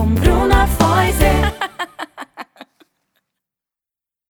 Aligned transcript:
com 0.00 0.14
Bruna 0.14 0.66
Foyser. 0.66 1.29